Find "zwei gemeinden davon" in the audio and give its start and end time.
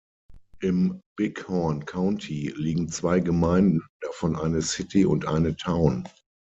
2.89-4.35